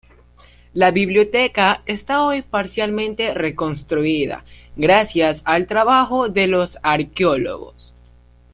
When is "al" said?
5.45-5.67